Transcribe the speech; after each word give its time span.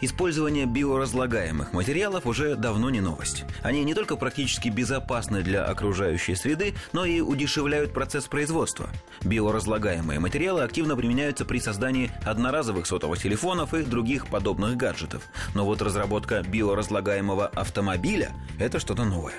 Использование 0.00 0.66
биоразлагаемых 0.66 1.72
материалов 1.72 2.26
уже 2.26 2.56
давно 2.56 2.90
не 2.90 3.00
новость. 3.00 3.44
Они 3.62 3.84
не 3.84 3.94
только 3.94 4.16
практически 4.16 4.68
безопасны 4.68 5.42
для 5.42 5.64
окружающей 5.64 6.34
среды, 6.34 6.74
но 6.92 7.04
и 7.04 7.20
удешевляют 7.20 7.92
процесс 7.92 8.26
производства. 8.26 8.90
Биоразлагаемые 9.22 10.20
материалы 10.20 10.62
активно 10.62 10.96
применяются 10.96 11.44
при 11.44 11.58
создании 11.58 12.10
одноразовых 12.24 12.86
сотовых 12.86 13.20
телефонов 13.20 13.74
и 13.74 13.82
других 13.82 14.26
подобных 14.26 14.76
гаджетов. 14.76 15.22
Но 15.54 15.64
вот 15.64 15.82
разработка 15.82 16.42
биоразлагаемого 16.42 17.46
автомобиля– 17.46 18.32
это 18.58 18.80
что-то 18.80 19.04
новое. 19.04 19.34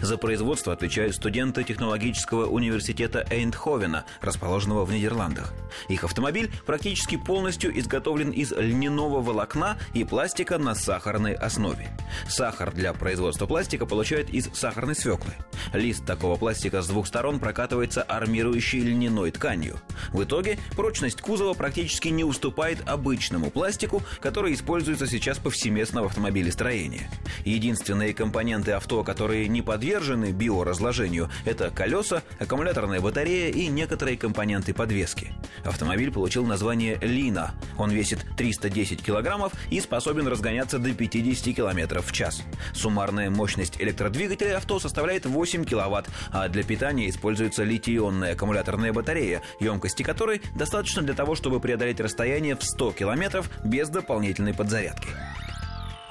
За 0.00 0.16
производство 0.18 0.72
отвечают 0.72 1.14
студенты 1.14 1.64
технологического 1.64 2.46
университета 2.46 3.26
Эйндховена, 3.30 4.04
расположенного 4.20 4.84
в 4.84 4.92
Нидерландах. 4.92 5.54
Их 5.88 6.04
автомобиль 6.04 6.50
практически 6.64 7.16
полностью 7.16 7.78
изготовлен 7.78 8.30
из 8.30 8.52
льняного 8.52 9.20
волокна 9.20 9.76
и 9.94 10.04
пластика 10.04 10.58
на 10.58 10.74
сахарной 10.74 11.34
основе. 11.34 11.88
Сахар 12.28 12.72
для 12.72 12.92
производства 12.92 13.46
пластика 13.46 13.86
получают 13.86 14.30
из 14.30 14.48
сахарной 14.52 14.94
свеклы. 14.94 15.32
Лист 15.72 16.04
такого 16.04 16.36
пластика 16.36 16.82
с 16.82 16.88
двух 16.88 17.06
сторон 17.06 17.38
прокатывается 17.38 18.02
армирующей 18.02 18.80
льняной 18.80 19.30
тканью. 19.30 19.80
В 20.12 20.22
итоге 20.22 20.58
прочность 20.76 21.20
кузова 21.20 21.54
практически 21.54 22.08
не 22.08 22.24
уступает 22.24 22.78
обычному 22.86 23.50
пластику, 23.50 24.02
который 24.20 24.54
используется 24.54 25.06
сейчас 25.06 25.38
повсеместно 25.38 26.02
в 26.02 26.06
автомобилестроении. 26.06 27.08
Единственные 27.44 28.14
компоненты 28.14 28.72
авто, 28.72 29.04
которые 29.04 29.48
не 29.48 29.62
подвержены 29.62 30.32
биоразложению, 30.32 31.30
это 31.44 31.70
колеса, 31.70 32.22
аккумуляторная 32.38 33.00
батарея 33.00 33.50
и 33.50 33.66
некоторые 33.68 34.16
компоненты 34.16 34.74
подвески. 34.74 35.32
Автомобиль 35.64 36.12
получил 36.12 36.44
название 36.44 36.98
«Лина». 37.00 37.54
Он 37.78 37.90
весит 37.90 38.24
310 38.36 39.02
килограммов 39.02 39.52
и 39.70 39.80
способен 39.80 40.28
разгоняться 40.28 40.78
до 40.78 40.92
50 40.92 41.54
км 41.54 42.00
в 42.00 42.12
час. 42.12 42.42
Суммарная 42.74 43.30
мощность 43.30 43.80
электродвигателя 43.80 44.56
авто 44.56 44.78
составляет 44.78 45.26
8 45.26 45.64
киловатт, 45.64 46.08
а 46.32 46.48
для 46.48 46.62
питания 46.62 47.08
используется 47.08 47.64
литий-ионная 47.64 48.32
аккумуляторная 48.32 48.92
батарея, 48.92 49.42
емкости 49.60 50.02
которой 50.02 50.42
достаточно 50.54 51.02
для 51.02 51.14
того, 51.14 51.34
чтобы 51.34 51.60
преодолеть 51.60 52.00
расстояние 52.00 52.56
в 52.56 52.62
100 52.62 52.92
километров 52.92 53.50
без 53.64 53.88
дополнительной 53.88 54.54
подзарядки. 54.54 55.08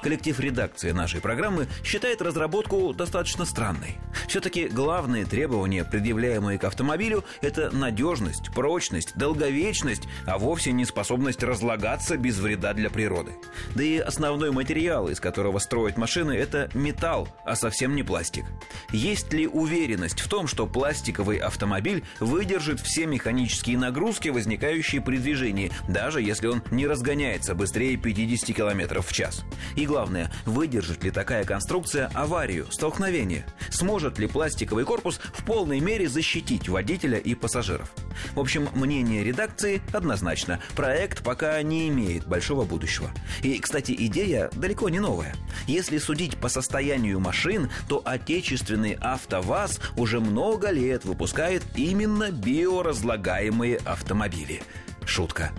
Коллектив 0.02 0.38
редакции 0.38 0.92
нашей 0.92 1.20
программы 1.20 1.66
считает 1.82 2.22
разработку 2.22 2.92
достаточно 2.92 3.44
странной. 3.44 3.96
Все-таки 4.28 4.68
главные 4.68 5.24
требования, 5.24 5.84
предъявляемые 5.84 6.58
к 6.58 6.64
автомобилю, 6.64 7.24
это 7.40 7.74
надежность, 7.74 8.52
прочность, 8.54 9.16
долговечность, 9.16 10.02
а 10.26 10.38
вовсе 10.38 10.72
не 10.72 10.84
способность 10.84 11.42
разлагаться 11.42 12.16
без 12.16 12.38
вреда 12.38 12.74
для 12.74 12.90
природы. 12.90 13.32
Да 13.74 13.82
и 13.82 13.98
основной 13.98 14.52
материал, 14.52 15.08
из 15.08 15.18
которого 15.18 15.58
строят 15.58 15.96
машины, 15.96 16.32
это 16.32 16.70
металл, 16.74 17.28
а 17.44 17.56
совсем 17.56 17.94
не 17.94 18.02
пластик. 18.02 18.44
Есть 18.92 19.32
ли 19.32 19.46
уверенность 19.46 20.20
в 20.20 20.28
том, 20.28 20.46
что 20.46 20.66
пластиковый 20.66 21.38
автомобиль 21.38 22.04
выдержит 22.20 22.80
все 22.80 23.06
механические 23.06 23.78
нагрузки, 23.78 24.28
возникающие 24.28 25.00
при 25.00 25.16
движении, 25.16 25.72
даже 25.88 26.20
если 26.20 26.48
он 26.48 26.62
не 26.70 26.86
разгоняется 26.86 27.54
быстрее 27.54 27.96
50 27.96 28.54
км 28.54 29.00
в 29.00 29.12
час? 29.12 29.44
И 29.74 29.86
главное, 29.96 30.30
выдержит 30.44 31.02
ли 31.04 31.10
такая 31.10 31.44
конструкция 31.44 32.10
аварию, 32.12 32.66
столкновение? 32.70 33.46
Сможет 33.70 34.18
ли 34.18 34.26
пластиковый 34.26 34.84
корпус 34.84 35.18
в 35.32 35.42
полной 35.42 35.80
мере 35.80 36.06
защитить 36.06 36.68
водителя 36.68 37.16
и 37.16 37.34
пассажиров? 37.34 37.90
В 38.34 38.40
общем, 38.40 38.68
мнение 38.74 39.24
редакции 39.24 39.80
однозначно. 39.94 40.60
Проект 40.74 41.24
пока 41.24 41.62
не 41.62 41.88
имеет 41.88 42.26
большого 42.26 42.66
будущего. 42.66 43.10
И, 43.42 43.58
кстати, 43.58 43.96
идея 43.98 44.50
далеко 44.52 44.90
не 44.90 45.00
новая. 45.00 45.34
Если 45.66 45.96
судить 45.96 46.36
по 46.36 46.50
состоянию 46.50 47.18
машин, 47.18 47.70
то 47.88 48.02
отечественный 48.04 48.98
АвтоВАЗ 49.00 49.80
уже 49.96 50.20
много 50.20 50.68
лет 50.72 51.06
выпускает 51.06 51.62
именно 51.74 52.30
биоразлагаемые 52.30 53.78
автомобили. 53.78 54.60
Шутка. 55.06 55.52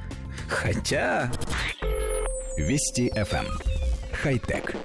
Хотя... 0.47 1.31
Вести 2.56 3.12
FM 3.16 3.66
хай-тек. 4.27 4.75